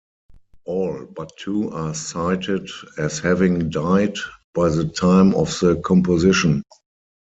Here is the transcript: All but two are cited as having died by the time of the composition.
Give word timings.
All 0.65 1.05
but 1.05 1.31
two 1.37 1.69
are 1.69 1.93
cited 1.93 2.67
as 2.97 3.19
having 3.19 3.69
died 3.69 4.15
by 4.55 4.69
the 4.69 4.85
time 4.87 5.35
of 5.35 5.49
the 5.59 5.79
composition. 5.85 6.63